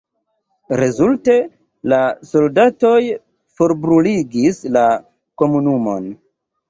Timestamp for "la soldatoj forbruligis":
1.93-4.63